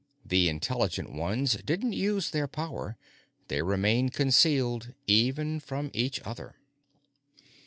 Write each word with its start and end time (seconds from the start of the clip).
The 0.25 0.49
intelligent 0.49 1.11
ones 1.11 1.57
didn't 1.63 1.93
use 1.93 2.31
their 2.31 2.47
power; 2.47 2.97
they 3.49 3.61
remained 3.61 4.13
concealed, 4.13 4.95
even 5.05 5.59
from 5.59 5.91
each 5.93 6.19
other. 6.21 6.55